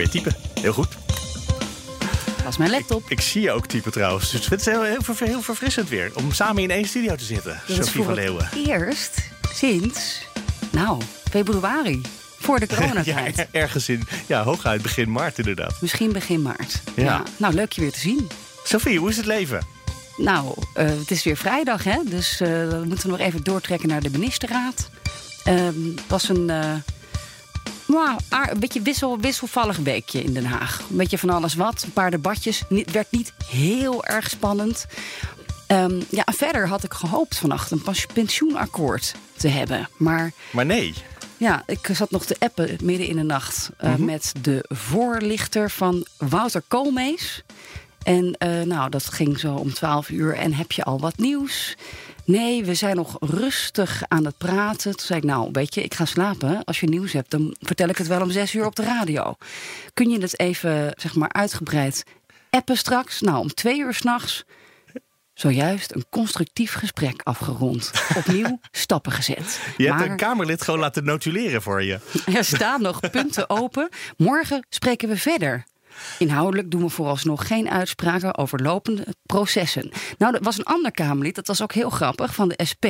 [0.00, 0.34] Je typen.
[0.60, 0.88] Heel goed.
[2.42, 3.02] Dat is mijn laptop.
[3.04, 4.30] Ik, ik zie je ook typen trouwens.
[4.30, 6.10] Dus het is heel, heel, heel verfrissend weer.
[6.14, 7.60] Om samen in één studio te zitten.
[7.68, 8.48] Sophie van Leeuwen.
[8.66, 9.16] eerst
[9.54, 10.26] sinds,
[10.70, 12.00] nou, februari.
[12.38, 13.46] Voor de Ja, coronatijd.
[13.50, 15.80] ergens in, ja, hooguit begin maart inderdaad.
[15.80, 16.80] Misschien begin maart.
[16.96, 17.22] Ja.
[17.36, 18.28] Nou, leuk je weer te zien.
[18.64, 19.66] Sophie, hoe is het leven?
[20.16, 21.96] Nou, eh, het is weer vrijdag, hè?
[22.04, 24.88] Dus dan moeten we nog even doortrekken naar de ministerraad.
[25.44, 25.56] Ehm,
[25.94, 26.72] Het was een, eh,
[27.92, 30.82] nou, een beetje wissel, wisselvallig weekje in Den Haag.
[30.90, 31.82] Een beetje van alles wat.
[31.82, 32.62] Een paar debatjes.
[32.68, 34.86] Het werd niet heel erg spannend.
[35.66, 37.82] Ehm, ja, verder had ik gehoopt vannacht een
[38.14, 39.88] pensioenakkoord te hebben.
[39.96, 40.94] Maar Maar nee.
[41.36, 46.06] ja, ik zat nog te appen midden in de nacht eh, met de voorlichter van
[46.16, 47.42] Wouter Koolmees.
[48.02, 50.34] En eh, nou, dat ging zo om 12 uur.
[50.34, 51.76] En heb je al wat nieuws?
[52.24, 54.90] Nee, we zijn nog rustig aan het praten.
[54.96, 56.64] Toen zei ik, nou, weet je, ik ga slapen.
[56.64, 59.34] Als je nieuws hebt, dan vertel ik het wel om 6 uur op de radio.
[59.94, 62.04] Kun je het even, zeg maar, uitgebreid
[62.50, 63.20] appen straks?
[63.20, 64.44] Nou, om 2 uur s'nachts.
[65.34, 67.90] Zojuist een constructief gesprek afgerond.
[68.16, 69.60] Opnieuw stappen gezet.
[69.76, 71.98] Je hebt Maar- een Kamerlid gewoon laten notuleren voor je.
[72.34, 73.88] er staan nog punten open.
[74.16, 75.64] Morgen spreken we verder.
[76.18, 79.90] Inhoudelijk doen we vooralsnog geen uitspraken over lopende processen.
[80.18, 82.86] Nou, er was een ander Kamerlid, dat was ook heel grappig, van de SP.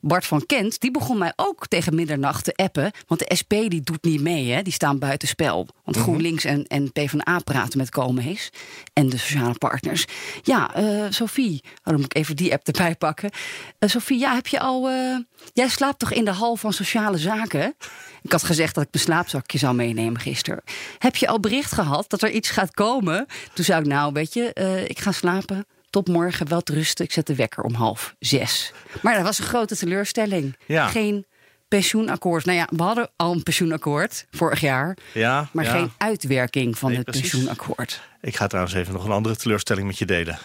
[0.00, 2.90] Bart van Kent, die begon mij ook tegen middernacht te appen.
[3.06, 4.62] Want de SP die doet niet mee, hè?
[4.62, 5.68] die staan buitenspel.
[5.84, 8.50] Want GroenLinks en, en PvdA praten met Koolmees
[8.92, 10.06] en de sociale partners.
[10.42, 13.30] Ja, eh, Sophie, oh, dan moet ik even die app erbij pakken.
[13.78, 14.88] Eh, Sophie, ja, heb je al...
[14.88, 15.16] eh,
[15.52, 17.74] jij slaapt toch in de hal van sociale zaken?
[18.22, 20.62] Ik had gezegd dat ik mijn slaapzakje zou meenemen gisteren.
[20.98, 23.26] Heb je al bericht gehad dat er iets gaat komen?
[23.52, 25.66] Toen zei ik, nou, weet je, eh, ik ga slapen.
[25.90, 27.04] Tot morgen, wel te rusten.
[27.04, 28.72] Ik zet de wekker om half zes.
[29.02, 30.56] Maar dat was een grote teleurstelling.
[30.66, 30.86] Ja.
[30.88, 31.26] Geen
[31.68, 32.44] pensioenakkoord.
[32.44, 34.96] Nou ja, we hadden al een pensioenakkoord vorig jaar.
[35.12, 35.70] Ja, Maar ja.
[35.70, 37.30] geen uitwerking van Nee, het precies.
[37.30, 38.00] pensioenakkoord.
[38.20, 40.38] Ik ga trouwens even nog een andere teleurstelling met je delen.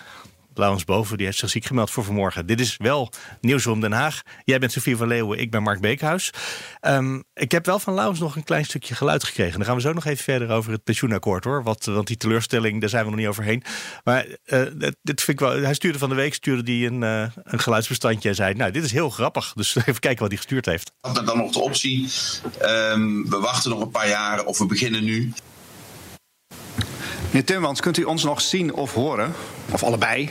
[0.59, 2.45] Laurens Boven die heeft zich ziek gemeld voor vanmorgen.
[2.45, 3.11] Dit is wel
[3.41, 4.21] nieuws om Den Haag.
[4.43, 6.31] Jij bent Sofie van Leeuwen, ik ben Mark Beekhuis.
[6.79, 9.57] Ehm, ik heb wel van Laurens nog een klein stukje geluid gekregen.
[9.57, 11.63] Dan gaan we zo nog even verder over het pensioenakkoord hoor.
[11.63, 13.63] Wat, want die teleurstelling, daar zijn we nog niet overheen.
[14.03, 14.61] Maar eh,
[15.01, 15.61] dit- vind ik wel.
[15.61, 18.83] Hij stuurde van de week stuurde die een, eh, een geluidsbestandje en zei: Nou, dit
[18.83, 19.53] is heel grappig.
[19.55, 20.91] Dus even kijken wat hij gestuurd heeft.
[21.01, 22.09] Had er dan nog de optie,
[22.59, 25.33] ehm, we wachten nog een paar jaar of we beginnen nu.
[27.25, 29.33] Meneer Timmermans, kunt u ons nog zien of horen?
[29.71, 30.29] Of allebei?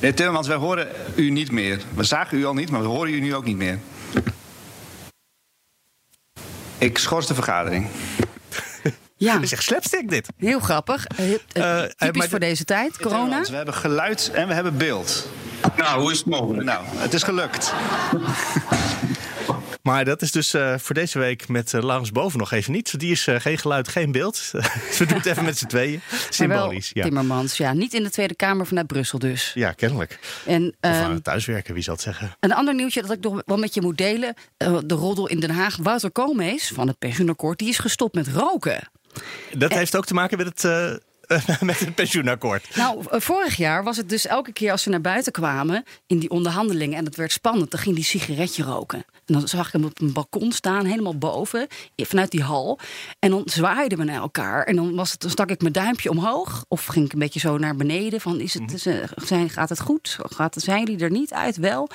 [0.00, 1.80] Meneer Timmermans, wij horen u niet meer.
[1.94, 3.78] We zagen u al niet, maar we horen u nu ook niet meer.
[6.78, 7.86] Ik schors de vergadering.
[9.16, 10.28] Ja, Dat is echt slapstick dit.
[10.36, 11.06] heel grappig.
[11.06, 13.40] Eh, eh, Eh, typisch voor de- deze tijd, corona.
[13.42, 15.28] We hebben geluid en we hebben beeld.
[15.76, 16.64] Nou, hoe is het mogelijk?
[16.64, 17.72] Nou, het is gelukt.
[19.82, 22.98] Maar dat is dus eh, voor deze week met eh, Laurens Boven nog even niet.
[22.98, 24.36] Die is eh, geen geluid, geen beeld.
[24.92, 26.00] Ze doet het even met z'n tweeën.
[26.30, 26.90] Symbolisch.
[26.92, 27.02] Ja.
[27.02, 27.72] Timmermans, ja.
[27.72, 29.52] Niet in de Tweede Kamer vanuit Brussel dus.
[29.54, 30.18] ja, kennelijk.
[30.46, 32.36] En, Of ehm, aan het thuiswerken, wie zal het zeggen.
[32.40, 34.34] Een ander nieuwtje dat ik nog wel met je moet delen.
[34.56, 35.76] de roddel in Den Haag.
[35.76, 37.58] Wouter Koolmees van het pensioenakkoord...
[37.58, 38.90] die is gestopt met roken.
[39.52, 41.00] Dat heeft ook te maken met het,
[41.60, 42.76] met het pensioenakkoord.
[42.76, 45.84] Nou, eh, vorig jaar was het dus elke keer als ze naar buiten kwamen...
[46.06, 47.70] in die onderhandelingen en het werd spannend...
[47.70, 48.98] dan ging die sigaretje roken.
[48.98, 51.66] En dan zag ik hem op een balkon staan, helemaal boven...
[51.96, 52.78] vanuit die hal.
[53.18, 54.64] En dan zwaaiden we naar elkaar.
[54.64, 56.64] En dan, was het, dan stak ik mijn duimpje omhoog.
[56.68, 58.20] Of ging ik een beetje zo naar beneden.
[58.20, 60.18] Van, is het, is, eh, zijn, gaat het goed?
[60.22, 61.56] Gaat, zijn jullie er niet uit?
[61.56, 61.88] Wel.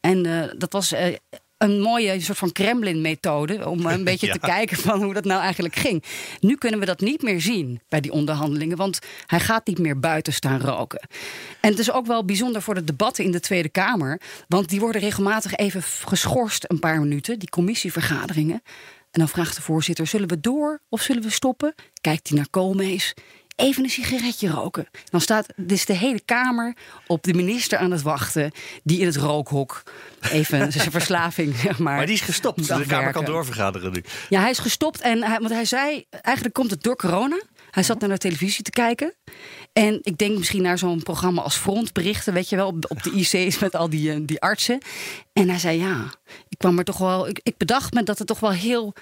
[0.00, 0.94] En eh, dat was...
[1.60, 4.32] een mooie soort van Kremlin-methode om een beetje Ja.
[4.32, 6.04] te kijken van hoe dat nou eigenlijk ging.
[6.40, 9.98] Nu kunnen we dat niet meer zien bij die onderhandelingen, want hij gaat niet meer
[10.00, 11.08] buiten staan roken.
[11.60, 14.80] En het is ook wel bijzonder voor de debatten in de Tweede Kamer, want die
[14.80, 18.62] worden regelmatig even geschorst een paar minuten, die commissievergaderingen.
[19.10, 21.74] En dan vraagt de voorzitter: zullen we door of zullen we stoppen?
[22.00, 23.14] Kijkt hij naar Koolmees.
[23.60, 24.86] Even een sigaretje roken.
[25.10, 26.76] Dan staat dus de hele Kamer
[27.06, 28.52] op de minister aan het wachten.
[28.82, 29.82] Die in het rookhok
[30.20, 31.96] even zijn verslaving, zeg maar.
[31.96, 32.68] Maar die is gestopt.
[32.68, 34.04] De Kamer kan doorvergaderen nu.
[34.28, 35.00] Ja, hij is gestopt.
[35.00, 37.40] En hij, want hij zei, eigenlijk komt het door corona.
[37.70, 39.14] Hij zat naar de televisie te kijken.
[39.72, 43.10] En ik denk misschien naar zo'n programma als Frontberichten, weet je wel, op, op de
[43.10, 44.78] IC's met al die, eh, die artsen.
[45.32, 46.04] En hij zei ja,
[46.48, 48.94] ik kwam er toch wel, ik, ik bedacht me dat het toch wel heel,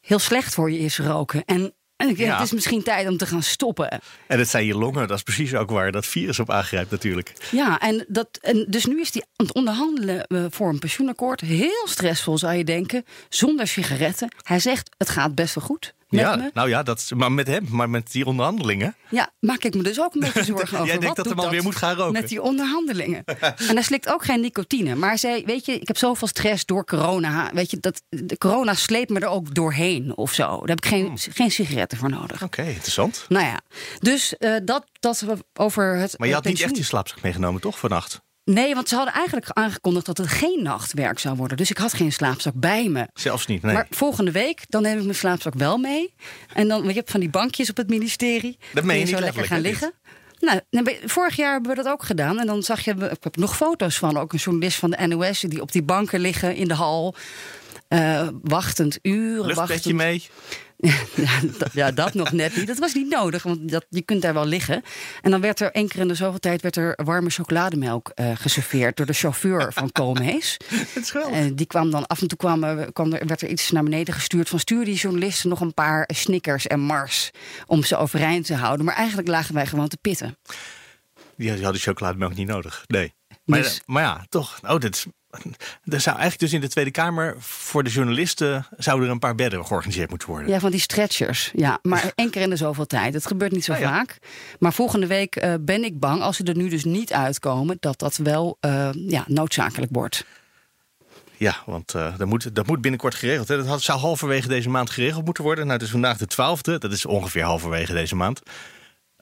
[0.00, 1.44] heel slecht voor je is roken.
[1.44, 2.34] En en ik denk, Ja.
[2.36, 4.00] het is misschien tijd om te gaan stoppen.
[4.26, 7.32] En dat zijn je longen, dat is precies ook waar dat virus op aangrijpt natuurlijk.
[7.50, 11.40] Ja, en, dat, en dus nu is hij aan het onderhandelen eh, voor een pensioenakkoord.
[11.40, 14.28] Heel stressvol zou je denken, zonder sigaretten.
[14.42, 16.50] Hij zegt, het gaat best wel goed ja, me.
[16.54, 18.96] nou ja, dat, is- maar met hem, maar met die onderhandelingen.
[19.10, 20.86] Ja, maak ik me dus ook een beetje zorgen over.
[20.90, 22.12] Jij denkt dat de man weer moet gaan roken?
[22.12, 23.24] Met die onderhandelingen.
[23.40, 24.94] en hij slikt ook geen nicotine.
[24.94, 27.50] Maar zei, weet je, ik heb zoveel stress door corona.
[27.52, 30.46] Weet je, dat, de corona sleept me er ook doorheen of zo.
[30.58, 32.42] Daar heb ik geen, geen sigaretten voor nodig.
[32.42, 33.24] Oké, interessant.
[33.28, 33.60] Nou ja,
[33.98, 37.22] dus eh, dat, dat we over het Maar je eh, had niet echt je slaapzak
[37.22, 38.24] meegenomen, toch, vannacht?
[38.54, 41.56] Nee, want ze hadden eigenlijk aangekondigd dat het geen nachtwerk zou worden.
[41.56, 43.06] Dus ik had geen slaapzak bij me.
[43.14, 43.74] Zelfs niet, nee.
[43.74, 46.14] Maar volgende week, dan neem ik mijn slaapzak wel mee.
[46.52, 48.58] En dan, je hebt van die bankjes op het ministerie.
[48.72, 49.92] Dat meen je zo lekker gaan liggen.
[50.40, 50.60] Nou,
[51.04, 52.38] vorig jaar hebben we dat ook gedaan.
[52.38, 55.40] En dan zag je, ik heb nog foto's van, ook een journalist van de NOS...
[55.40, 57.14] die op die banken liggen in de hal,
[57.88, 59.54] eh, wachtend uren.
[59.54, 60.22] Wachtend, mee.
[61.14, 62.66] ja, dat, ja, dat nog net niet.
[62.66, 64.82] Dat was niet nodig, want dat, je kunt daar wel liggen.
[65.22, 68.30] En dan werd er één keer in de zoveel tijd werd er warme chocolademelk eh,
[68.34, 70.56] geserveerd door de chauffeur van Koolmees.
[70.66, 71.36] Het is geweldig.
[71.38, 73.82] En die kwam dan af en toe kwam, er- kwam er, werd er iets naar
[73.82, 77.30] beneden gestuurd van stuur die journalisten nog een paar Snickers en Mars
[77.66, 78.86] om ze overeind te houden.
[78.86, 80.36] Maar eigenlijk lagen wij gewoon te pitten.
[81.36, 82.84] Die die hadden chocolademelk niet nodig.
[82.86, 83.14] Nee.
[83.44, 84.58] Maar, Dus- maar ja, toch.
[84.62, 85.06] Oh, dit is,
[85.94, 89.34] er zou eigenlijk dus in de Tweede Kamer voor de journalisten zouden er een paar
[89.34, 90.48] bedden georganiseerd moeten worden.
[90.48, 91.50] Ja, van die stretchers.
[91.54, 93.14] Ja, maar één keer in de zoveel tijd.
[93.14, 93.88] Het gebeurt niet zo Ah, ja.
[93.88, 94.18] vaak.
[94.58, 97.98] Maar volgende week eh, ben ik bang, als ze er nu dus niet uitkomen, dat
[97.98, 100.24] dat wel eh, ja, noodzakelijk wordt.
[101.36, 103.48] Ja, want eh, dat, moet, dat moet binnenkort geregeld.
[103.48, 103.56] Hè.
[103.56, 105.64] Dat had, zou halverwege deze maand geregeld moeten worden.
[105.66, 106.78] Nou, het is vandaag de 12e.
[106.78, 108.42] Dat is ongeveer halverwege deze maand.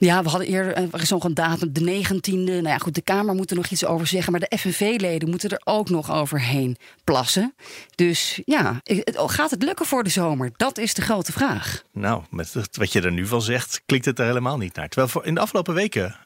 [0.05, 2.33] Ja, we hadden eerder er nog een datum, de 19e.
[2.35, 4.33] Nou ja, goed, de Kamer moet er nog iets over zeggen.
[4.33, 7.55] Maar de FNV-leden moeten er ook nog overheen plassen.
[7.95, 10.51] Dus ja, het- gaat het lukken voor de zomer?
[10.57, 11.83] Dat is de grote vraag.
[11.93, 14.89] Nou, met wat je er nu van zegt, klinkt het er helemaal niet naar.
[14.89, 16.17] Terwijl in de afgelopen weken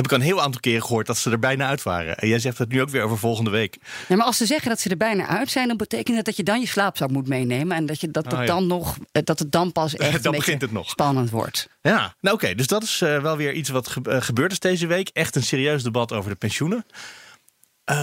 [0.00, 2.18] heb ik al een heel aantal keren gehoord dat ze er bijna uit waren.
[2.18, 3.76] En jij zegt het nu ook weer over volgende week.
[4.08, 6.36] Ja, maar als ze zeggen dat ze er bijna uit zijn, dan betekent het dat
[6.36, 7.76] je dan je slaapzak moet meenemen.
[7.76, 8.44] En dat, je, dat, ja.
[8.44, 10.88] dan nog, eh, dat het dan pas echt Dan begint het nog.
[10.90, 11.68] spannend wordt.
[11.82, 14.58] Ja, nou oké, dus dat is eh, wel weer iets wat ge- eh, gebeurd is
[14.58, 15.08] deze week.
[15.12, 16.86] Echt een serieus debat over de pensioenen.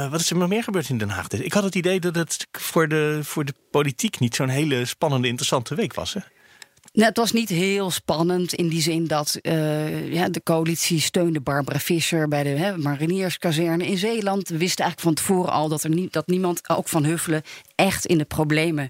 [0.10, 1.28] Wat is er nog meer gebeurd in Den Haag?
[1.28, 5.28] Ik had het idee dat het voor de, voor de politiek niet zo'n hele spannende,
[5.28, 6.14] interessante week was.
[6.14, 6.20] Hè?
[6.98, 11.42] Nou, het was niet heel spannend in die zin dat eh, ja, de coalitie steunde
[11.42, 14.50] Barbara Visser bij de hè, marinierskazerne in Zeeland.
[14.50, 17.42] We wisten eigenlijk van tevoren al dat, er niet, dat niemand, ook van Huffelen,
[17.76, 18.90] echt in de problemen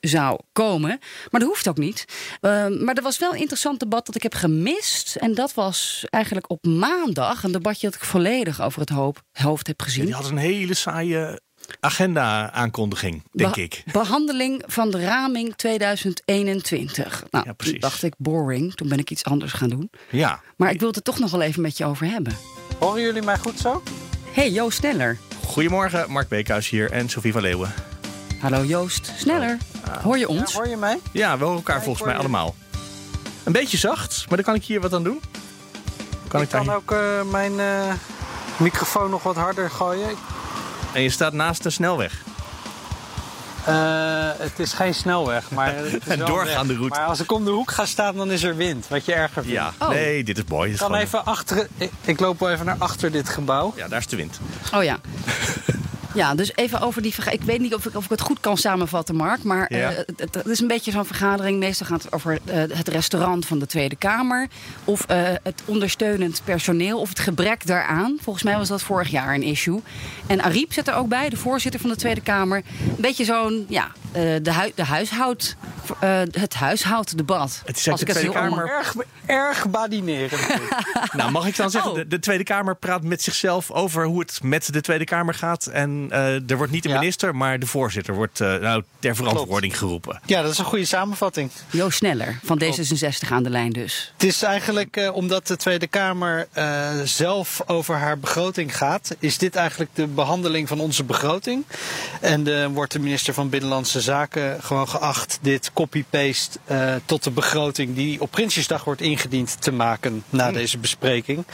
[0.00, 0.98] zou komen.
[1.30, 2.04] Maar dat hoeft ook niet.
[2.40, 5.16] Eh, maar er was wel een interessant debat dat ik heb gemist.
[5.16, 9.66] En dat was eigenlijk op maandag een debatje dat ik volledig over het hoop, hoofd
[9.66, 10.04] heb gezien.
[10.04, 11.40] die had een hele saaie
[11.80, 13.82] agenda-aankondiging, denk Be- ik.
[13.92, 17.24] Behandeling van de raming 2021.
[17.30, 17.72] Nou, Ja, precies.
[17.72, 18.74] toen dacht ik boring.
[18.74, 19.90] Toen ben ik iets anders gaan doen.
[20.10, 22.36] Ja, Maar ik wil het er toch nog wel even met je over hebben.
[22.78, 23.82] Horen jullie mij goed zo?
[24.32, 25.18] Hey Joost Sneller.
[25.46, 27.72] goedemorgen, Mark Beekhuis hier en Sofie van Leeuwen.
[28.40, 29.58] Hallo Joost Sneller.
[30.02, 30.52] Hoor je Ja, ons?
[30.54, 30.98] hoor je mij?
[31.12, 32.20] Ja, we horen elkaar volgens mij je.
[32.20, 32.54] allemaal.
[33.44, 35.20] Een beetje zacht, maar dan kan ik hier wat aan doen.
[36.28, 37.92] Kan ik, ik daar kan ook eh, mijn eh,
[38.56, 40.10] microfoon nog wat harder gooien.
[40.10, 40.16] Ik-
[40.94, 42.12] En je staat naast een snelweg.
[43.66, 43.74] Eh,
[44.38, 46.76] het is geen snelweg, maar het is Een doorgaande weg.
[46.76, 46.98] route.
[46.98, 48.88] Maar als ik om de hoek ga staan, dan is er wind.
[48.88, 49.48] Wat je erger vindt.
[49.58, 49.88] Ja, Oh.
[49.88, 50.60] nee, dit is mooi.
[50.62, 51.68] Dit Ik is kan gewoon- even achter.
[51.76, 53.72] Ik, ik loop wel even naar achter dit gebouw.
[53.76, 54.40] Ja, daar is de wind.
[54.74, 54.98] Oh ja.
[56.14, 57.42] Ja, dus even over die vergadering.
[57.44, 59.42] Ik weet niet of ik, of ik het goed kan samenvatten, Mark.
[59.42, 59.90] Maar Ja.
[59.90, 61.58] eh, het, het is een beetje zo'n vergadering.
[61.58, 64.48] Meestal gaat het over eh, het restaurant van de Tweede Kamer.
[64.84, 67.00] Of eh, het ondersteunend personeel.
[67.00, 68.18] Of het gebrek daaraan.
[68.22, 69.80] Volgens mij was dat vorig jaar een issue.
[70.26, 72.62] En Ariep zit er ook bij, de voorzitter van de Tweede Kamer.
[72.88, 73.90] Een beetje zo'n, ja,
[74.42, 75.56] de, hui, de huishoud,
[76.00, 77.62] eh, het huishouddebat.
[77.64, 78.78] Het is eigenlijk de heel Tweede allemaal- Kamer.
[78.78, 78.94] Erg,
[79.26, 80.42] erg badinerend.
[81.12, 81.96] Nou, mag ik dan zeggen, Oh.
[81.96, 85.66] de, de Tweede Kamer praat met zichzelf over hoe het met de Tweede Kamer gaat.
[85.66, 86.98] En eh, er wordt niet de Ja.
[86.98, 90.20] minister, maar de voorzitter wordt eh, nou, ter verantwoording geroepen.
[90.26, 91.50] ja, dat is een goede samenvatting.
[91.70, 94.12] Joost Sneller van D66 aan de lijn dus.
[94.12, 99.38] Het is eigenlijk eh, omdat de Tweede Kamer eh, zelf over haar begroting gaat, is
[99.38, 101.64] dit eigenlijk de behandeling van onze begroting.
[102.20, 107.30] En eh, wordt de minister van Binnenlandse Zaken gewoon geacht dit copy-paste eh, tot de
[107.30, 111.44] begroting die op Prinsjesdag wordt ingediend te maken na deze bespreking.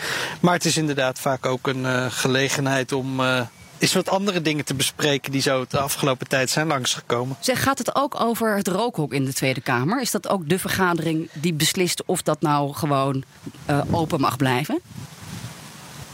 [0.41, 3.21] Maar het is inderdaad vaak ook een eh, gelegenheid om.
[3.21, 3.41] eh,
[3.79, 7.37] is wat andere dingen te bespreken die zo de afgelopen tijd zijn langsgekomen.
[7.41, 10.01] Zeg, gaat het ook over het rookhok in de Tweede Kamer?
[10.01, 13.25] Is dat ook de vergadering die beslist of dat nou gewoon
[13.71, 14.81] uh, open mag blijven?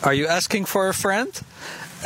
[0.00, 1.40] Are you asking for a friend?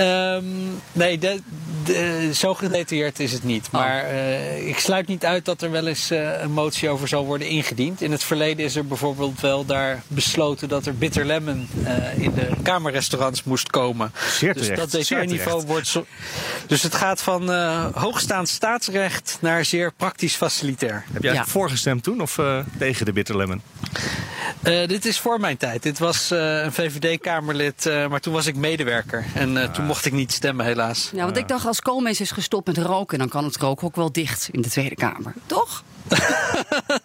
[0.00, 1.40] Um, nee, de,
[1.84, 3.66] de, zo gedetailleerd is het niet.
[3.66, 3.72] Oh.
[3.72, 7.24] Maar uh, ik sluit niet uit dat er wel eens uh, een motie over zal
[7.24, 8.00] worden ingediend.
[8.00, 12.34] In het verleden is er bijvoorbeeld wel daar besloten dat er bitter lemon uh, in
[12.34, 14.12] de kamerrestaurants moest komen.
[14.30, 14.68] Zeer terecht.
[14.68, 15.86] Dus dat detailniveau wordt.
[15.86, 16.06] Zo,
[16.66, 17.50] dus het gaat van
[17.94, 21.04] hoogstaand staatsrecht naar zeer praktisch facilitair.
[21.12, 21.44] Heb jij ja.
[21.44, 22.38] voorgestemd toen of
[22.78, 23.62] tegen de bitter lemon?
[24.62, 25.82] Dit is voor mijn tijd.
[25.82, 29.24] Dit was een VVD-Kamerlid, maar toen was ik medewerker.
[29.34, 29.72] En ah.
[29.72, 31.10] toen mocht ik niet stemmen, helaas.
[31.14, 34.12] Ja, want ik dacht als Koolmees is gestopt met roken, dan kan het rookhok wel
[34.12, 35.34] dicht in de Tweede Kamer.
[35.46, 35.82] Toch?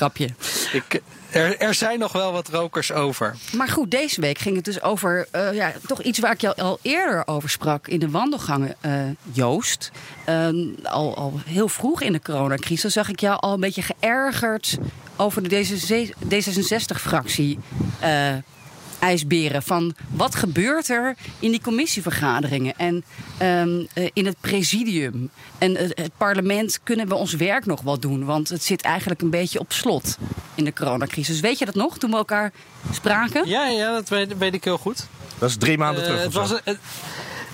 [0.00, 0.28] Grapje.
[0.72, 3.36] Ik, er, er, zijn nog wel wat rokers over.
[3.56, 6.60] Maar goed, deze week ging het dus over uh, ja, toch iets waar ik jou
[6.60, 8.92] al eerder over sprak in de wandelgangen, uh,
[9.32, 9.90] Joost.
[10.28, 10.48] Uh,
[10.82, 14.78] al, al heel vroeg in de coronacrisis zag ik jou al een beetje geërgerd
[15.16, 15.66] over de
[16.24, 17.58] D66-fractie
[19.00, 19.62] ijsberen.
[19.62, 23.04] Van wat gebeurt er in die commissievergaderingen en
[23.42, 28.24] um, in het presidium en het, het, parlement kunnen we ons werk nog wel doen?
[28.24, 30.18] Want het zit eigenlijk een beetje op slot
[30.54, 31.40] in de coronacrisis.
[31.40, 32.52] Weet je dat nog toen we elkaar
[32.92, 33.48] spraken?
[33.48, 35.06] Ja, ja dat weet, weet ik heel goed.
[35.38, 36.22] Dat is drie maanden uh, terug.
[36.22, 36.78] Het was, het,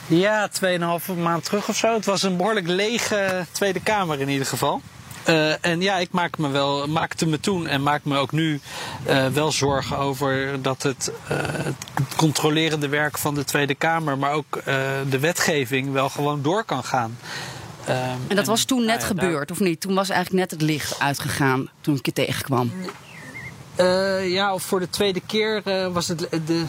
[0.06, 1.94] ja, tweeënhalve maand terug of zo.
[1.94, 4.80] Het was een behoorlijk lege Tweede Kamer in ieder geval.
[5.28, 8.60] Uh, en ja, ik maak me wel, maakte me toen en maak me ook nu
[9.08, 11.74] uh, wel zorgen over dat het, uh, het,
[12.16, 14.60] controlerende werk van de Tweede Kamer, maar ook
[15.10, 17.18] de wetgeving wel gewoon door kan gaan.
[18.28, 19.80] En dat was toen net nou ja, gebeurd, of niet?
[19.80, 22.72] Toen was eigenlijk net het licht uitgegaan toen ik je tegenkwam.
[24.22, 26.64] ja, of voor de tweede keer was het, de,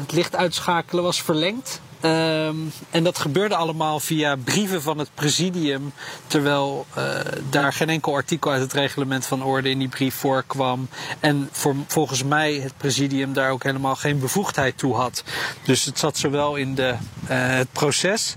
[0.00, 1.80] het licht uitschakelen was verlengd.
[2.02, 5.92] Um, en dat gebeurde allemaal via brieven van het presidium.
[6.26, 7.04] Terwijl uh,
[7.50, 10.88] daar geen enkel artikel uit het reglement van orde in die brief voorkwam.
[11.20, 15.24] En voor, volgens mij het presidium daar ook helemaal geen bevoegdheid toe had.
[15.62, 16.96] Dus het zat zowel in de, uh,
[17.28, 18.36] het proces.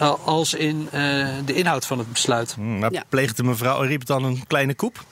[0.00, 0.88] Uh, als in
[1.44, 2.54] de inhoud van het besluit.
[2.54, 3.04] Hmm, maar ja.
[3.08, 5.04] pleegde mevrouw Riep dan een kleine koep?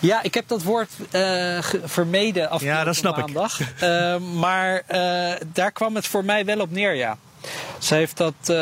[0.00, 3.60] Ja, ik heb dat woord uh, vermeden afgelopen ja, dat snap maandag.
[3.60, 3.66] Ik.
[3.82, 7.18] Uh, maar uh, daar kwam het voor mij wel op neer, ja.
[7.78, 8.56] Ze heeft dat uh,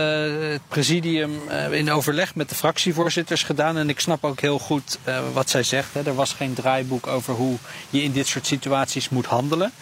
[0.51, 3.77] het presidium uh, in overleg met de fractievoorzitters gedaan.
[3.77, 5.95] En ik snap ook heel goed uh, wat zij zegt.
[5.95, 6.03] Hè.
[6.03, 7.57] Er was geen draaiboek over hoe
[7.91, 9.73] je in dit soort situaties moet handelen.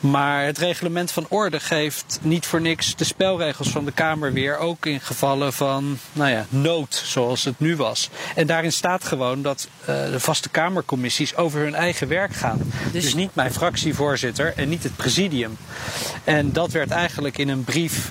[0.00, 4.58] Maar het reglement van orde geeft niet voor niks de spelregels van de Kamer weer.
[4.58, 8.10] Ook in gevallen van nou ja, nood, zoals het nu was.
[8.34, 12.72] En daarin staat gewoon dat de vaste Kamercommissies over hun eigen werk gaan.
[12.92, 15.56] Dus, dus niet mijn fractievoorzitter en niet het presidium.
[16.24, 18.10] En dat werd eigenlijk in een brief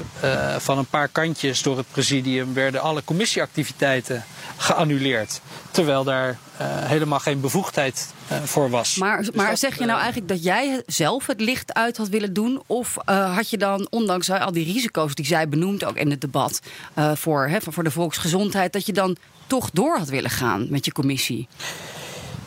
[0.57, 4.25] van een paar kantjes door het presidium werden alle commissieactiviteiten
[4.57, 5.41] geannuleerd.
[5.71, 8.95] Terwijl daar uh, helemaal geen bevoegdheid uh, voor was.
[8.95, 12.09] Maar, dus maar dat, zeg je nou eigenlijk dat jij zelf het licht uit had
[12.09, 12.61] willen doen?
[12.65, 16.59] Of had je dan, ondanks al die risico's die zij benoemt ook in het debat
[17.13, 20.91] voor, hè, voor de volksgezondheid, dat je dan toch door had willen gaan met je
[20.91, 21.47] commissie?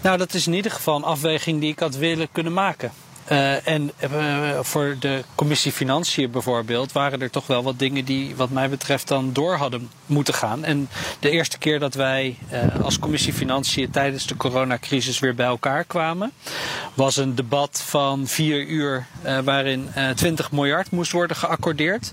[0.01, 2.93] Nou, dat is in ieder geval een afweging die ik had willen kunnen maken.
[3.31, 8.37] Uh, en uh, voor de commissie Financiën bijvoorbeeld waren er toch wel wat dingen die
[8.37, 10.65] wat mij betreft dan door hadden moeten gaan.
[10.65, 10.89] En
[11.21, 15.85] de eerste keer dat wij uh, als commissie Financiën tijdens de coronacrisis weer bij elkaar
[15.85, 16.33] kwamen,
[16.95, 19.07] was een debat van vier uur
[19.45, 22.13] waarin 20 miljard moest worden geaccordeerd.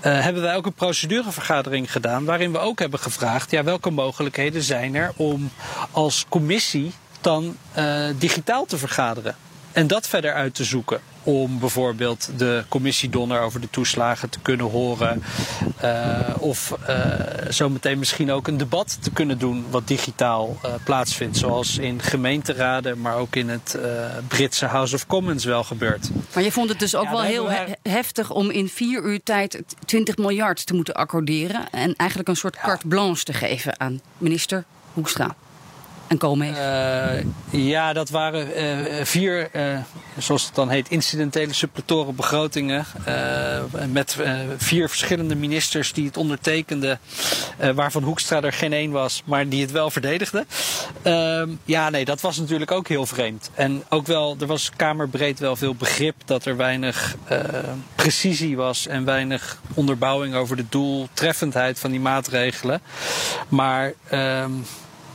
[0.00, 4.94] hebben wij ook een procedurevergadering gedaan waarin we ook hebben gevraagd ja, welke mogelijkheden zijn
[4.94, 5.50] er om
[5.90, 7.56] als commissie dan
[8.18, 9.36] digitaal te vergaderen.
[9.72, 11.00] En dat verder uit te zoeken.
[11.22, 15.22] Om bijvoorbeeld de commissiedonor over de toeslagen te kunnen horen.
[15.84, 16.96] Uh, of uh,
[17.48, 21.36] zometeen misschien ook een debat te kunnen doen wat digitaal uh, plaatsvindt.
[21.36, 23.78] Zoals in gemeenteraden, maar ook in het
[24.28, 26.10] Britse House of Commons wel gebeurt.
[26.34, 29.22] Maar je vond het dus ook ja, wel heel he heftig om in vier uur
[29.22, 31.70] tijd 20 miljard te moeten accorderen.
[31.70, 35.36] En eigenlijk een soort carte blanche te geven aan minister Hoekstra
[36.18, 36.54] en?
[36.54, 39.78] Uh, ja, dat waren uh, vier, uh,
[40.18, 42.86] zoals het dan heet, incidentele suppletoren begrotingen.
[43.92, 44.16] met
[44.56, 47.00] vier verschillende ministers die het ondertekenden.
[47.74, 50.46] waarvan Hoekstra er geen één was, maar die het wel verdedigden.
[51.02, 53.50] Ehm, ja, nee, dat was natuurlijk ook heel vreemd.
[53.54, 57.16] En ook wel, er was kamerbreed wel veel begrip dat er weinig
[57.94, 58.86] precisie was.
[58.86, 62.80] En weinig onderbouwing over de doeltreffendheid van die maatregelen.
[63.48, 64.50] Maar ehm,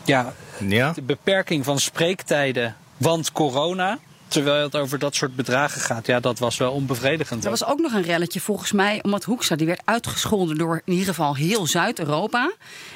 [0.05, 0.91] ja, ja.
[0.91, 3.99] De beperking van spreektijden, want corona.
[4.27, 6.05] terwijl het over dat soort bedragen gaat.
[6.05, 7.43] Ja, dat was wel onbevredigend.
[7.43, 10.93] Er was ook nog een relletje volgens mij, omdat Hoekstra die werd uitgescholden door in
[10.93, 12.53] ieder geval heel Zuid-Europa.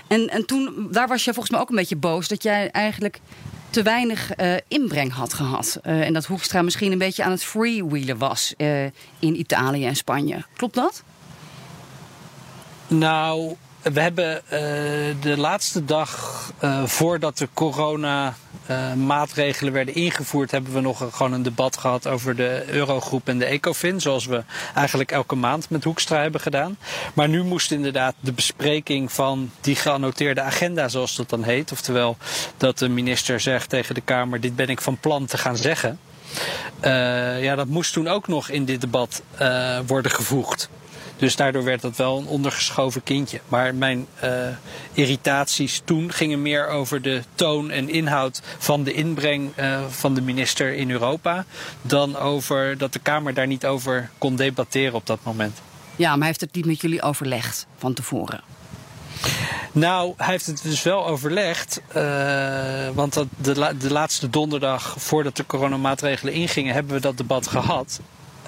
[0.07, 3.19] En, en toen, daar was je volgens mij ook een beetje boos dat jij eigenlijk
[3.69, 5.79] te weinig uh, inbreng had gehad.
[5.83, 8.83] Uh, en dat Hoekstra misschien een beetje aan het freewheelen was uh,
[9.19, 10.43] in Italië en Spanje.
[10.55, 11.03] Klopt dat?
[12.87, 14.41] Nou, we hebben
[15.21, 16.43] de laatste dag
[16.85, 18.35] voordat de corona
[18.71, 23.39] uh, maatregelen werden ingevoerd, hebben we nog gewoon een debat gehad over de Eurogroep en
[23.39, 24.01] de Ecofin.
[24.01, 24.43] Zoals we
[24.75, 26.77] eigenlijk elke maand met Hoekstra hebben gedaan.
[27.13, 31.71] Maar nu moest inderdaad de bespreking van die geannoteerde agenda, zoals dat dan heet.
[31.71, 32.17] Oftewel
[32.57, 35.99] dat de minister zegt tegen de Kamer: dit ben ik van plan te gaan zeggen.
[36.85, 39.21] Uh, ja, dat moest toen ook nog in dit debat
[39.85, 40.69] worden gevoegd.
[41.19, 43.39] Dus daardoor werd dat wel een ondergeschoven kindje.
[43.47, 44.47] Maar mijn uh,
[44.93, 50.21] irritaties toen gingen meer over de toon en inhoud van de inbreng uh, van de
[50.21, 51.45] minister in Europa.
[51.81, 55.61] Dan over dat de Kamer daar niet over kon debatteren op dat moment.
[55.95, 58.41] Ja, maar hij heeft het niet met jullie overlegd van tevoren.
[59.71, 61.81] Nou, hij heeft het dus wel overlegd.
[61.95, 67.17] Uh, want dat de, la de laatste donderdag voordat de coronamaatregelen ingingen, hebben we dat
[67.17, 67.99] debat gehad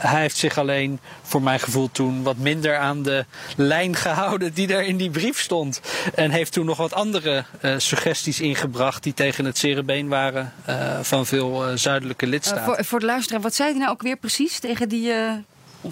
[0.07, 4.73] hij heeft zich alleen, voor mijn gevoel toen, wat minder aan de lijn gehouden die
[4.73, 5.81] er in die brief stond.
[6.15, 10.99] En heeft toen nog wat andere uh, suggesties ingebracht die tegen het cerebeen waren uh,
[11.01, 12.63] van veel uh, zuidelijke lidstaten.
[12.63, 15.11] voor, voor de luisteraar, wat zei hij nou ook weer precies tegen die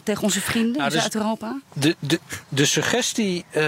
[0.04, 1.60] tegen onze vrienden nou, in dus Zuid-Europa?
[1.74, 2.20] De, de,
[2.50, 3.64] de suggestie uh,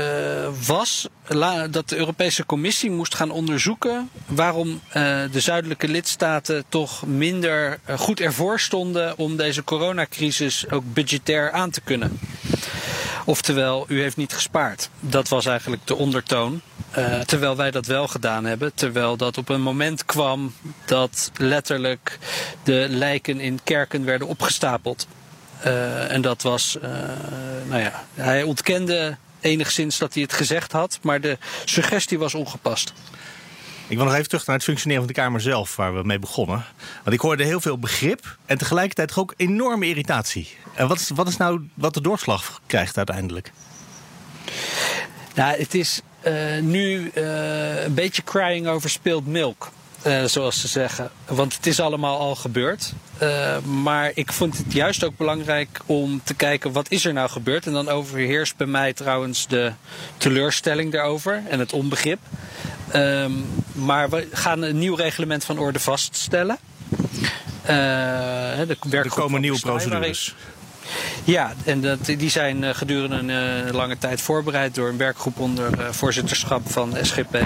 [0.68, 4.94] was la, dat de Europese Commissie moest gaan onderzoeken waarom uh,
[5.32, 11.70] de zuidelijke lidstaten toch minder uh, goed ervoor stonden om deze coronacrisis ook budgetair aan
[11.70, 12.20] te kunnen.
[13.26, 14.90] Oftewel, u heeft niet gespaard.
[15.00, 16.62] Dat was eigenlijk de ondertoon.
[17.26, 18.72] Terwijl wij dat wel gedaan hebben.
[18.74, 20.54] Terwijl dat op een moment kwam
[20.86, 22.20] dat letterlijk
[22.64, 25.08] de lijken in kerken werden opgestapeld.
[25.66, 26.90] Uh, en dat was, uh,
[27.68, 32.94] nou ja, hij ontkende enigszins dat hij het gezegd had, maar de suggestie was ongepast.
[33.88, 36.20] Ik wil nog even terug naar het functioneren van de Kamer zelf, waar we mee
[36.20, 36.66] begonnen.
[37.04, 40.58] Want ik hoorde heel veel begrip en tegelijkertijd ook enorme irritatie.
[40.74, 43.52] En wat is, wat is nou wat de doorslag krijgt uiteindelijk?
[45.36, 49.72] Nou, het is uh, nu een beetje crying over spilled milk.
[50.08, 51.12] Uh, zoals ze zeggen.
[51.26, 52.94] Want het is allemaal al gebeurd.
[53.22, 57.30] Uh, maar ik vond het juist ook belangrijk om te kijken wat is er nou
[57.30, 57.66] gebeurd.
[57.66, 59.72] En dan overheerst bij mij trouwens de
[60.18, 62.20] teleurstelling daarover en het onbegrip.
[62.96, 66.58] Um, maar we gaan een nieuw reglement van orde vaststellen.
[67.62, 70.36] Uh, de er komen nieuwe procedures.
[71.24, 75.40] Ja, en dat, die zijn uh, gedurende een uh, lange tijd voorbereid door een werkgroep
[75.40, 77.38] onder uh, voorzitterschap van SGP,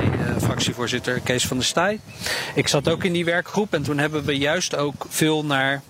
[0.42, 2.00] fractievoorzitter Kees van der Staaij.
[2.56, 5.82] Ik zat ook in die werkgroep en toen hebben we juist ook veel naar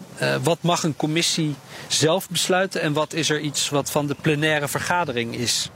[0.44, 1.56] wat mag een commissie
[1.88, 5.70] zelf besluiten en wat is er iets wat van de plenaire vergadering is.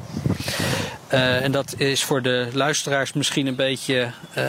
[1.13, 4.43] Uh, en dat is voor de luisteraars misschien een beetje uh,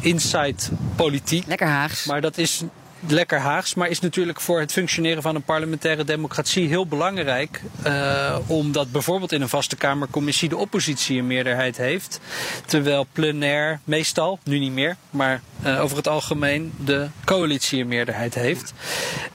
[0.00, 0.62] inside
[0.96, 1.46] politiek.
[1.46, 2.04] Lekker Haags.
[2.04, 2.62] Maar dat is
[3.06, 7.62] lekker Haags, maar is natuurlijk voor het functioneren van een parlementaire democratie heel belangrijk.
[7.86, 12.20] Uh, omdat bijvoorbeeld in een vaste Kamercommissie de oppositie een meerderheid heeft.
[12.66, 18.34] Terwijl plenair meestal, nu niet meer, maar uh, over het algemeen de coalitie een meerderheid
[18.34, 18.72] heeft.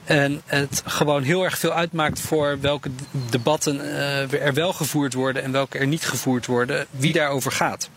[0.04, 2.90] En het gewoon heel erg veel uitmaakt voor welke
[3.30, 7.88] debatten uh, er wel gevoerd worden en welke er niet gevoerd worden, wie daarover gaat.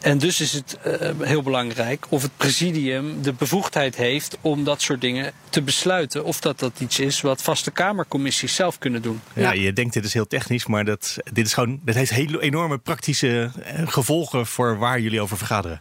[0.00, 4.82] En dus is het uh, heel belangrijk of het presidium de bevoegdheid heeft om dat
[4.82, 6.24] soort dingen te besluiten.
[6.24, 9.20] Of dat dat iets is wat vaste Kamercommissies zelf kunnen doen.
[9.32, 9.52] Ja, ja.
[9.62, 12.78] je denkt dit is heel technisch, maar dat, dit, is gewoon, dit heeft hele enorme
[12.78, 15.80] praktische eh, gevolgen voor waar jullie over vergaderen.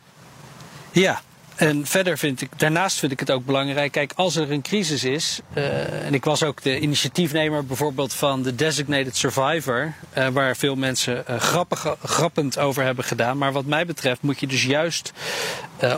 [0.91, 1.21] Ja,
[1.59, 5.03] en verder vind ik, daarnaast vind ik het ook belangrijk, kijk, als er een crisis
[5.03, 10.55] is, uh, en ik was ook de initiatiefnemer bijvoorbeeld van de Designated Survivor, uh, waar
[10.55, 13.37] veel mensen uh, grappig, grappend over hebben gedaan.
[13.37, 15.13] Maar wat mij betreft moet je dus juist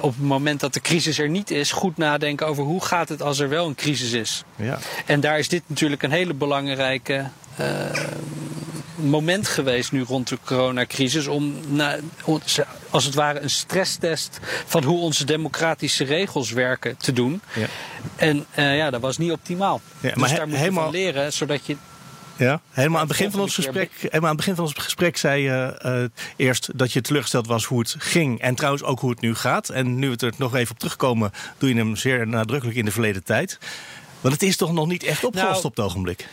[0.01, 3.21] op het moment dat de crisis er niet is, goed nadenken over hoe gaat het
[3.21, 4.43] als er wel een crisis is.
[4.55, 4.79] Ja.
[5.05, 7.25] En daar is dit natuurlijk een hele belangrijke
[9.09, 11.97] moment geweest nu rond de coronacrisis om na,
[12.89, 17.41] als het ware een stresstest van hoe onze democratische regels werken te doen.
[17.55, 17.65] Ja.
[18.15, 19.81] En uh, ja, dat was niet optimaal.
[19.99, 21.75] Ja, maar dus daar moet je van leren, zodat je
[22.41, 25.17] ja, helemaal aan het begin van ons gesprek, helemaal aan het begin van ons gesprek
[25.17, 28.39] zei je uh, eerst dat je teleurgesteld was hoe het ging.
[28.39, 29.69] En trouwens ook hoe het nu gaat.
[29.69, 32.91] En nu we er nog even op terugkomen, doe je hem zeer nadrukkelijk in de
[32.91, 33.57] verleden tijd.
[34.21, 36.27] Want het is toch nog niet echt opgelost nou, op het ogenblik?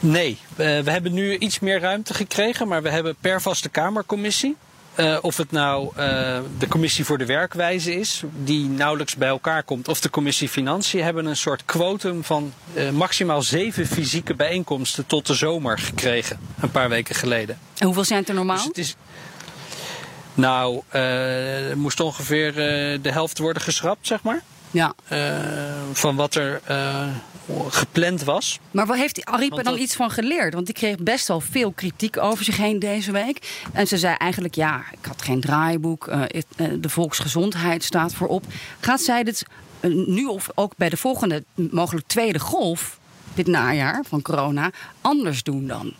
[0.00, 4.56] Nee, we hebben nu iets meer ruimte gekregen, maar we hebben per vaste Kamercommissie
[4.98, 9.62] eh, of het nou eh, de commissie voor de werkwijze is, die nauwelijks bij elkaar
[9.62, 15.06] komt, of de commissie Financiën, hebben een soort quotum van eh, maximaal zeven fysieke bijeenkomsten
[15.06, 17.58] tot de zomer gekregen, een paar weken geleden.
[17.76, 18.56] En hoeveel zijn het er normaal?
[18.56, 18.96] Dus het is.
[20.34, 22.54] Nou, er moest ongeveer
[23.02, 24.42] de helft worden geschrapt, zeg maar.
[24.70, 24.92] Ja.
[25.04, 25.28] eh,
[25.92, 27.06] van wat er eh,
[27.68, 28.58] gepland was.
[28.70, 30.54] Maar wat heeft Ariep er dan dat- iets van geleerd?
[30.54, 33.66] Want die kreeg best wel veel kritiek over zich heen deze week.
[33.72, 36.06] En ze zei eigenlijk, ja, ik had geen draaiboek.
[36.06, 36.22] eh,
[36.80, 38.44] de volksgezondheid staat voorop.
[38.80, 39.42] Gaat zij dit
[39.80, 42.98] nu of ook bij de volgende, mogelijk tweede golf...
[43.34, 45.92] dit najaar van corona, anders doen dan?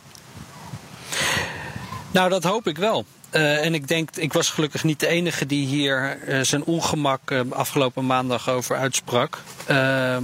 [2.11, 3.05] Nou, dat hoop ik wel.
[3.29, 7.31] Eh, en ik denk, ik was gelukkig niet de enige die hier eh, zijn ongemak
[7.31, 9.41] eh, afgelopen maandag over uitsprak.
[9.65, 10.23] Ehm,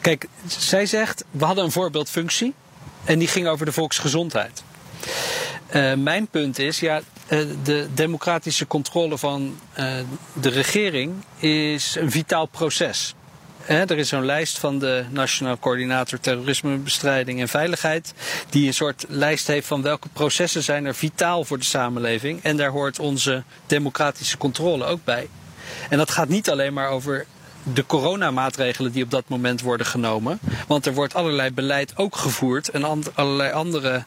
[0.00, 2.54] kijk, zij zegt, we hadden een voorbeeldfunctie
[3.04, 4.62] en die ging over de volksgezondheid.
[5.96, 7.00] Mijn punt is, ja,
[7.62, 9.58] de democratische controle van
[10.32, 13.14] de regering is een vitaal proces.
[13.70, 18.14] Er is zo'n lijst van de Nationaal Coördinator Terrorismebestrijding en Veiligheid.
[18.48, 22.42] Die een soort lijst heeft van welke processen zijn er vitaal voor de samenleving.
[22.42, 25.28] En daar hoort onze democratische controle ook bij.
[25.88, 27.26] En dat gaat niet alleen maar over
[27.62, 30.38] de coronamaatregelen die op dat moment worden genomen.
[30.66, 32.68] Want er wordt allerlei beleid ook gevoerd.
[32.68, 34.04] En allerlei andere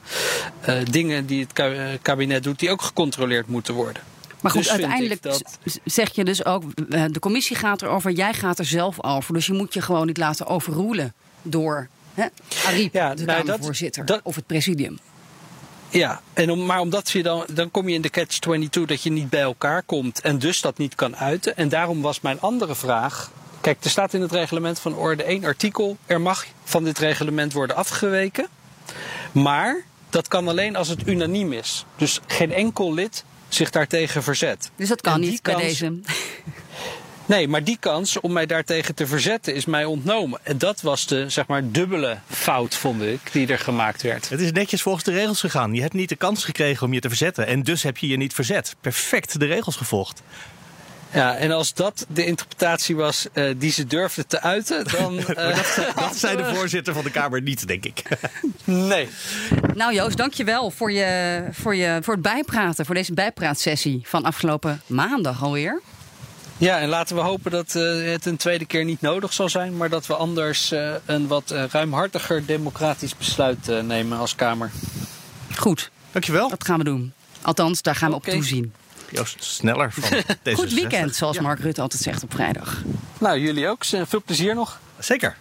[0.62, 4.13] eh, dingen die het eh, kabinet doet die ook gecontroleerd moeten worden.
[4.44, 6.64] Maar goed, Dus uiteindelijk dat- zeg je dus ook...
[6.90, 9.34] eh, de commissie gaat erover, jij gaat er zelf over.
[9.34, 12.26] Dus je moet je gewoon niet laten overroelen door hè,
[12.66, 15.00] Ariep, Ja, de nou, dat- of het presidium.
[15.90, 19.12] Ja, en om, maar omdat je dan, dan kom je in de catch-22 dat je
[19.12, 21.58] niet bij elkaar komt en dus dat niet kan uiten.
[21.58, 23.32] En daarom was mijn andere vraag.
[23.62, 25.98] Kijk, er staat in het reglement van orde 1 artikel.
[26.06, 28.48] Er mag van dit reglement worden afgeweken.
[29.32, 31.86] Maar dat kan alleen als het unaniem is.
[31.96, 33.24] Dus geen enkel lid
[33.54, 34.72] zich daartegen verzet.
[34.76, 35.94] Dus dat kan niet bij deze.
[37.26, 40.40] Nee, maar die kans om mij daartegen te verzetten is mij ontnomen.
[40.44, 44.30] En dat was de zeg maar, dubbele fout, vond ik, die er gemaakt werd.
[44.30, 45.74] Het is netjes volgens de regels gegaan.
[45.74, 47.48] Je hebt niet de kans gekregen om je te verzetten.
[47.48, 48.76] En dus heb je je niet verzet.
[48.82, 50.22] Perfect de regels gevolgd.
[51.14, 55.20] Ja, en als dat de interpretatie was eh, die ze durfde te uiten, dan.
[55.28, 55.58] eh,
[55.96, 58.04] Dat zei de voorzitter van de Kamer niet, denk ik.
[58.64, 59.10] nee.
[59.74, 62.86] Nou Joost, dankjewel voor, je, voor, je, voor het bijpraten.
[62.86, 65.82] Voor deze bijpraatsessie van afgelopen maandag alweer.
[66.58, 69.78] Ja, en laten we hopen dat eh, het een tweede keer niet nodig zal zijn,
[69.78, 74.72] maar dat we anders eh, een wat eh, ruimhartiger democratisch besluit eh, nemen als Kamer.
[75.58, 76.50] Goed, Dankjewel.
[76.50, 77.14] dat gaan we doen.
[77.42, 78.74] Althans, daar gaan we op toezien.
[79.14, 82.82] Joost, sneller van deze Goed weekend, zoals Mark Rutte altijd zegt op vrijdag.
[83.20, 83.86] Nou, jullie ook.
[83.86, 84.80] Veel plezier nog.
[85.00, 85.38] Zeker.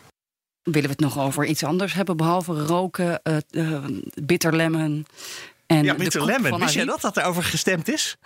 [0.63, 3.85] Willen we het nog over iets anders hebben, behalve roken, uh, uh,
[4.23, 5.07] bitter lemon
[5.67, 6.61] en Ja, de bitter lemon.
[6.61, 8.17] Wist jij dat dat erover gestemd is?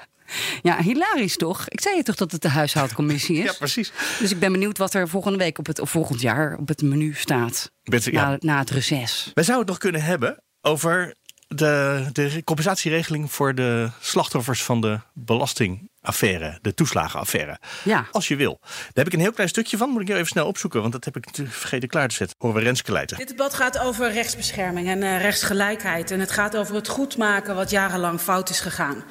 [0.63, 1.69] Ja, hilarisch toch?
[1.69, 3.45] Ik zei je toch dat het de huishoudcommissie is?
[3.45, 3.93] Ja, precies.
[4.19, 6.83] Dus ik ben benieuwd wat er volgende week op het, of volgend jaar op het
[6.83, 7.71] menu staat.
[7.83, 8.29] Bitter- ja.
[8.29, 9.31] na, na het reces.
[9.35, 11.15] Wij zouden het nog kunnen hebben over
[11.47, 17.59] de, de compensatieregeling voor de slachtoffers van de belastingaffaire, de toeslagenaffaire.
[17.85, 18.07] Ja.
[18.13, 18.59] Als je wil.
[18.61, 20.93] Daar heb ik een heel klein stukje van, moet ik heel even snel opzoeken, want
[20.93, 22.37] dat heb ik natuurlijk vergeten klaar te zetten.
[22.39, 23.17] Horen we Renske Leijten.
[23.17, 26.11] Dit debat gaat over rechtsbescherming en uh, rechtsgelijkheid.
[26.11, 29.05] En het gaat over het goedmaken wat jarenlang fout is gegaan.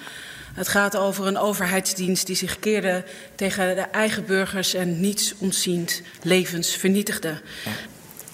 [0.54, 6.02] Het gaat over een overheidsdienst die zich keerde tegen de eigen burgers en niets ontziend
[6.22, 7.42] levens vernietigde.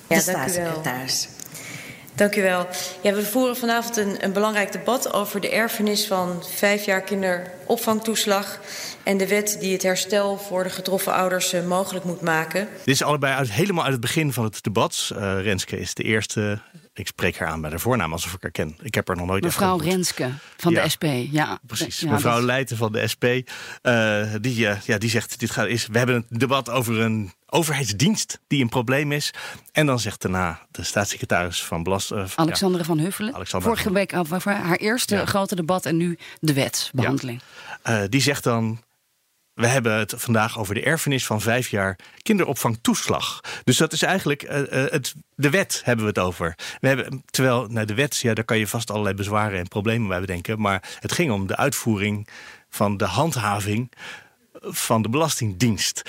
[0.08, 0.82] Ja, de u wel.
[2.22, 2.68] Dank u wel.
[3.02, 8.60] Ja, we voeren vanavond een, een belangrijk debat over de erfenis van vijf jaar kinderopvangtoeslag.
[9.04, 12.68] En de wet die het herstel voor de getroffen ouders uh, mogelijk moet maken.
[12.78, 15.12] Dit is allebei uit, helemaal uit het begin van het debat.
[15.14, 16.62] Uh, Renske is de eerste.
[16.94, 18.78] Ik spreek haar aan bij de voornaam alsof ik haar ken.
[18.82, 21.06] Ik heb haar nog nooit Mevrouw Renske van ja, de SP.
[21.32, 22.00] Ja, precies.
[22.00, 22.44] Ja, Mevrouw dat...
[22.44, 23.24] Leijten van de SP.
[23.24, 28.40] Uh, die, ja, die zegt: dit gaat, is, We hebben een debat over een overheidsdienst
[28.48, 29.34] die een probleem is.
[29.72, 32.12] En dan zegt daarna de staatssecretaris van Belast.
[32.12, 33.34] Uh, ja, van Huffelen.
[33.34, 33.94] Alexandra Vorige van...
[33.94, 34.12] week
[34.44, 35.26] haar eerste ja.
[35.26, 37.42] grote debat en nu de wetsbehandeling.
[37.84, 38.02] Ja.
[38.02, 38.82] Uh, die zegt dan.
[39.54, 43.40] We hebben het vandaag over de erfenis van vijf jaar kinderopvangtoeslag.
[43.64, 46.56] Dus dat is eigenlijk uh, uh, het, de wet hebben we het over.
[46.80, 50.08] We hebben, terwijl nou, de wet, ja, daar kan je vast allerlei bezwaren en problemen
[50.08, 50.62] bij bedenken.
[50.62, 52.28] Maar het ging om de uitvoering
[52.70, 53.92] van de handhaving
[54.62, 56.02] van de Belastingdienst.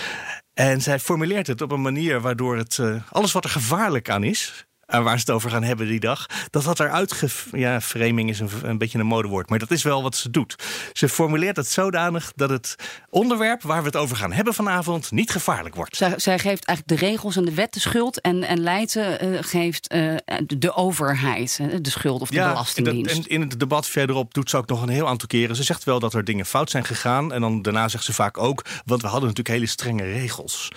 [0.55, 4.25] En zij formuleert het op een manier waardoor het uh, alles wat er gevaarlijk aan
[4.25, 4.67] is.
[5.01, 7.23] Waar ze het over gaan hebben die dag, dat dat eruit.
[7.53, 10.57] Ja, framing is een, een beetje een modewoord, maar dat is wel wat ze doet.
[10.93, 12.75] Ze formuleert het zodanig dat het
[13.11, 15.97] onderwerp waar we het over gaan hebben vanavond niet gevaarlijk wordt.
[15.97, 19.39] Zij, zij geeft eigenlijk de regels en de wet de schuld en, en Leijten uh,
[19.41, 23.17] geeft uh, de overheid de schuld of de ja, belastingdienst.
[23.17, 25.57] En in het debat verderop doet ze ook nog een heel aantal keren.
[25.57, 27.33] Ze zegt wel dat er dingen fout zijn gegaan.
[27.33, 30.69] En dan daarna zegt ze vaak ook, want we hadden natuurlijk hele strenge regels.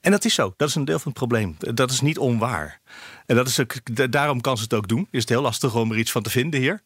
[0.00, 0.54] En dat is zo.
[0.56, 1.56] Dat is een deel van het probleem.
[1.58, 2.80] Dat is niet onwaar.
[3.28, 3.74] En dat is ook,
[4.12, 5.08] daarom kan ze het ook doen.
[5.10, 6.82] Is het heel lastig om er iets van te vinden hier.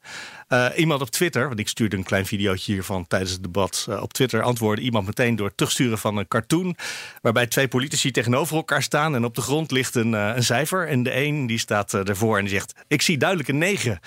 [0.48, 3.87] Uh, iemand op Twitter, want ik stuurde een klein videootje hiervan tijdens het debat.
[3.88, 6.76] Uh, op Twitter antwoordde iemand meteen door het terugsturen van een cartoon.
[7.20, 9.14] Waarbij twee politici tegenover elkaar staan.
[9.14, 10.88] En op de grond ligt een, uh, een cijfer.
[10.88, 14.00] En de een die staat ervoor en die zegt: Ik zie duidelijk een 9.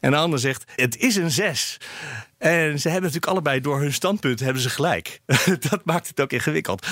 [0.00, 1.80] En de ander zegt: Het is een 6.
[2.38, 5.20] En ze hebben natuurlijk allebei door hun standpunt hebben ze gelijk.
[5.70, 6.86] dat maakt het ook ingewikkeld.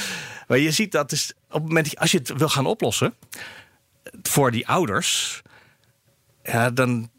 [0.49, 3.15] Maar je ziet dat dus op het moment als je het wil gaan oplossen
[4.23, 5.43] voor die ouders,
[6.43, 7.11] ja, dan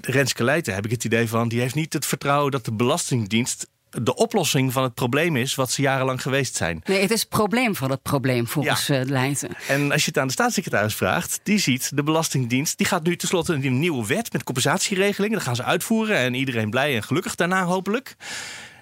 [0.00, 3.66] Renske Leijten heb ik het idee van, die heeft niet het vertrouwen dat de Belastingdienst
[4.02, 6.80] de oplossing van het probleem is wat ze jarenlang geweest zijn.
[6.84, 9.04] Nee, het is het probleem van het probleem volgens ja.
[9.04, 9.48] Leijten.
[9.68, 13.16] En als je het aan de staatssecretaris vraagt, die ziet de Belastingdienst, die gaat nu
[13.16, 15.36] tenslotte een nieuwe wet met compensatieregelingen.
[15.36, 18.16] Dat gaan ze uitvoeren en iedereen blij en gelukkig daarna hopelijk.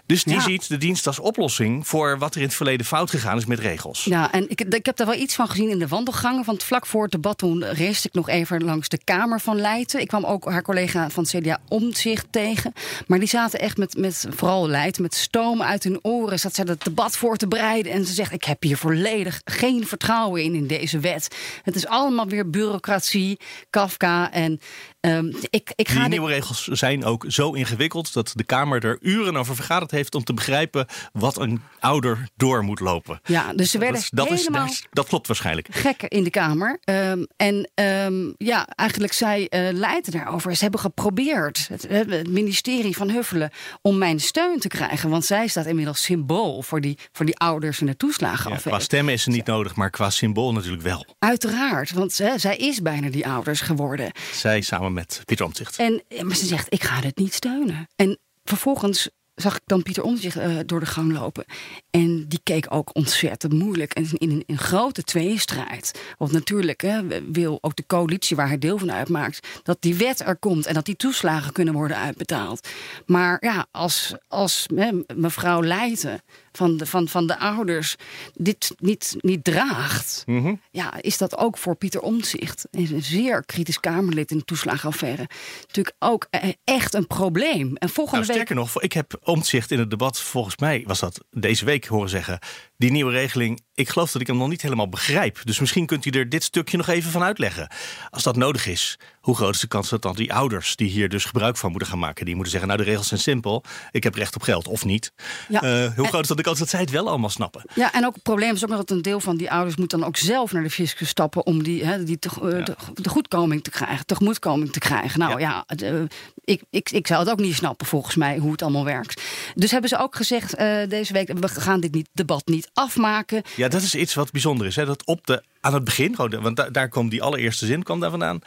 [0.07, 0.41] Dus die ja.
[0.41, 3.59] ziet de dienst als oplossing voor wat er in het verleden fout gegaan is met
[3.59, 4.05] regels.
[4.05, 6.45] Ja, en ik, ik heb daar wel iets van gezien in de wandelgangen.
[6.45, 10.01] Want vlak voor het debat toen reisde ik nog even langs de Kamer van Leiden.
[10.01, 12.73] Ik kwam ook haar collega van CDA Omtzigt tegen.
[13.07, 16.39] Maar die zaten echt met, met vooral Leiden, met stoom uit hun oren.
[16.39, 17.93] Zat zij het debat voor te bereiden.
[17.93, 21.37] En ze zegt, ik heb hier volledig geen vertrouwen in, in deze wet.
[21.63, 23.39] Het is allemaal weer bureaucratie,
[23.71, 24.33] Kafka.
[24.33, 24.61] En
[25.07, 28.99] Um, ik, ik ga die nieuwe regels zijn ook zo ingewikkeld dat de Kamer er
[29.01, 33.21] uren over vergaderd heeft om te begrijpen wat een ouder door moet lopen.
[33.25, 35.69] Ja, dus ze werden dat, dat helemaal is, dat klopt waarschijnlijk.
[35.71, 36.79] Gekken in de Kamer.
[36.85, 40.57] Um, en um, ja, eigenlijk zij uh, leiden daarover.
[40.57, 43.51] Ze hebben geprobeerd, het, het, ministerie van Huffelen,
[43.83, 45.11] om mijn steun te krijgen.
[45.11, 48.51] Want zij staat inmiddels symbool voor die, voor die ouders en de toeslagen.
[48.51, 51.07] Ja, qua stemmen is ze niet nodig, maar qua symbool natuurlijk wel.
[51.19, 54.13] Uiteraard, want hè, zij is bijna die ouders geworden.
[54.33, 55.79] Zij samen met Pieter Omtzigt.
[55.79, 57.89] En, maar ze zegt, ik ga dit niet steunen.
[57.97, 61.45] En vervolgens zag ik dan Pieter Omtzigt uh, door de gang lopen.
[61.91, 63.93] En die keek ook ontzettend moeilijk.
[63.93, 66.01] En in een, in grote tweestrijd.
[66.19, 69.49] Want natuurlijk hè, wil ook de coalitie waar hij deel van uitmaakt...
[69.63, 72.69] dat die wet er komt en dat die toeslagen kunnen worden uitbetaald.
[73.07, 76.23] Maar ja, als, als hè, mevrouw Leijten
[76.57, 77.97] van de, van, van de ouders
[78.35, 80.23] dit niet, niet draagt...
[80.27, 80.61] Mm -hmm.
[80.71, 85.29] ja, is dat ook voor Pieter Omtzigt, een zeer kritisch Kamerlid in de toeslagenaffaire...
[85.61, 86.29] natuurlijk ook
[86.65, 87.77] echt een probleem.
[87.77, 88.65] En volgende nou, sterker week...
[88.65, 92.39] nog, ik heb Omtzigt in het debat, volgens mij was dat deze week horen zeggen...
[92.85, 95.41] die nieuwe regeling, ik geloof dat ik hem nog niet helemaal begrijp.
[95.45, 97.69] Dus misschien kunt u er dit stukje nog even van uitleggen.
[98.11, 100.77] Als dat nodig is, hoe groot is de kans dat dan die ouders...
[100.77, 102.25] die hier dus gebruik van moeten gaan maken...
[102.25, 105.13] die moeten zeggen, nou de regels zijn simpel, ik heb recht op geld of niet.
[105.49, 107.65] Ja, uh, hoe en, groot is dat de kans dat zij het wel allemaal snappen?
[107.75, 109.77] Ja, en ook het probleem is ook nog dat een deel van die ouders...
[109.77, 111.47] moet dan ook zelf naar de fiscus stappen...
[111.47, 112.65] om die, hè, die te, uh, ja.
[112.65, 115.19] de, de, goedkoming te krijgen, tegemoetkoming te krijgen.
[115.19, 116.03] Nou ja, ja uh,
[116.45, 119.23] ik, ik, ik zou het ook niet snappen volgens mij hoe het allemaal werkt.
[119.55, 121.33] Dus hebben ze ook gezegd deze week...
[121.39, 123.43] we gaan dit niet, debat niet afmaken.
[123.57, 124.77] Ja, dat is iets wat bijzonder is.
[124.77, 124.85] Hè?
[124.85, 128.11] Dat op de, aan het begin, want daar, daar kwam die allereerste zin kwam daar
[128.11, 128.43] vandaan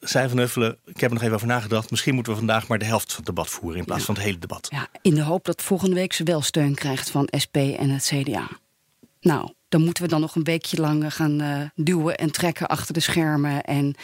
[0.00, 1.90] zei Van Huffelen, ik heb er nog even over nagedacht...
[1.90, 3.78] misschien moeten we vandaag maar de helft van het debat voeren...
[3.78, 4.06] in plaats ja.
[4.06, 4.68] van het hele debat.
[4.70, 8.12] Ja, in de hoop dat volgende week ze wel steun krijgt van SP en het
[8.14, 8.48] CDA.
[9.20, 12.94] Nou, dan moeten we dan nog een weekje lang gaan uh, duwen en trekken achter
[12.94, 13.62] de schermen.
[13.62, 13.94] En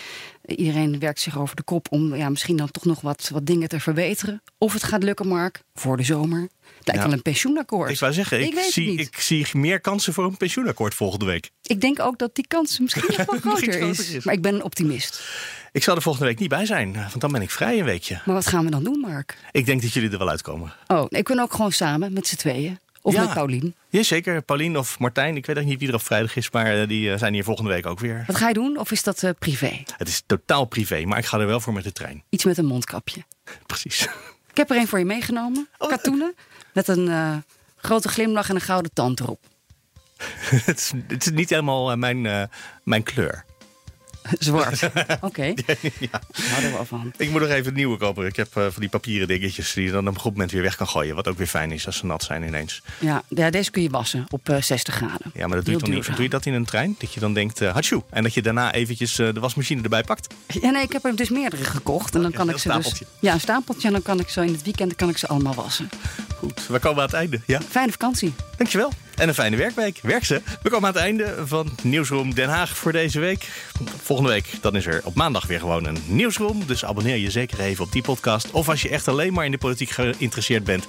[0.46, 3.68] iedereen werkt zich over de kop om ja, misschien dan toch nog wat, wat dingen
[3.68, 4.42] te verbeteren.
[4.58, 6.40] Of het gaat lukken, Mark, voor de zomer.
[6.76, 7.90] Het lijkt wel een pensioenakkoord.
[7.90, 11.50] Ik wou zeggen, ik, ik zie, ik zie meer kansen voor een pensioenakkoord volgende week.
[11.62, 14.12] Ik denk ook dat die kans misschien nog wel groter is.
[14.14, 14.24] is.
[14.24, 15.22] Maar ik ben een optimist.
[15.72, 18.20] Ik zal er volgende week niet bij zijn, want dan ben ik vrij een weekje.
[18.24, 19.38] Maar wat gaan we dan doen, Mark?
[19.50, 20.74] Ik denk dat jullie er wel uitkomen.
[20.86, 22.78] Oh, ik ben ook gewoon samen met z'n tweeën.
[23.04, 23.20] Of ja.
[23.20, 23.74] met Paulien.
[23.88, 25.36] Jazeker, Paulien of Martijn.
[25.36, 27.86] Ik weet eigenlijk niet wie er op vrijdag is, maar die zijn hier volgende week
[27.86, 28.24] ook weer.
[28.26, 28.78] Wat ga je doen?
[28.78, 29.82] Of is dat uh, privé?
[29.96, 32.22] Het is totaal privé, maar ik ga er wel voor met de trein.
[32.28, 33.24] Iets met een mondkapje.
[33.66, 34.02] Precies.
[34.50, 35.68] Ik heb er een voor je meegenomen.
[35.78, 36.34] Oh, katoenen.
[36.72, 37.36] Met een uh,
[37.76, 39.40] grote glimlach en een gouden tand erop.
[40.64, 42.42] het, is, het, is, niet helemaal mijn, uh,
[42.84, 43.44] mijn kleur.
[44.38, 44.82] Zwart.
[44.84, 45.16] Oké.
[45.20, 45.56] Okay.
[45.98, 46.20] ja.
[46.50, 47.12] Houden we van.
[47.16, 48.26] Ik moet nog even een nieuwe kopen.
[48.26, 50.62] Ik heb uh, van die papieren dingetjes die je dan op een goed moment weer
[50.62, 51.14] weg kan gooien.
[51.14, 52.82] Wat ook weer fijn is als ze nat zijn ineens.
[53.00, 55.30] Ja, ja deze kun je wassen op uh, 60 graden.
[55.34, 56.94] Ja, maar dat doe je, dan niet, doe je dat in een trein?
[56.98, 58.02] Dat je dan denkt, uh, hatsjoe.
[58.10, 60.34] En dat je daarna eventjes uh, de wasmachine erbij pakt?
[60.46, 62.14] Ja, nee, ik heb er dus meerdere gekocht.
[62.14, 63.02] En dan kan ik ze dus.
[63.20, 63.86] Ja, een stapeltje.
[63.86, 65.88] En dan kan ik zo in het weekend kan ik ze allemaal wassen.
[66.36, 67.40] Goed, we komen aan het einde.
[67.46, 67.60] Ja?
[67.60, 68.34] Fijne vakantie.
[68.56, 68.92] Dankjewel.
[69.16, 69.98] En een fijne werkweek.
[70.02, 70.42] Werk ze.
[70.62, 73.48] We komen aan het einde van Nieuwsroom Den Haag voor deze week.
[74.02, 76.66] Volgende week dan is er op maandag weer gewoon een Nieuwsroom.
[76.66, 78.50] Dus abonneer je zeker even op die podcast.
[78.50, 80.86] Of als je echt alleen maar in de politiek geïnteresseerd bent...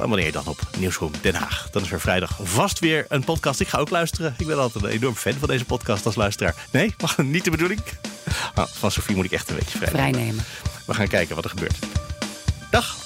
[0.00, 1.68] Abonneer je dan op Nieuwsroom Den Haag.
[1.70, 3.60] Dan is er vrijdag vast weer een podcast.
[3.60, 4.34] Ik ga ook luisteren.
[4.38, 6.54] Ik ben altijd een enorm fan van deze podcast als luisteraar.
[6.70, 7.80] Nee, mag niet de bedoeling.
[8.54, 10.44] Nou, van Sofie moet ik echt een beetje vrij vrijnemen.
[10.86, 11.76] We gaan kijken wat er gebeurt.
[12.70, 13.05] Dag.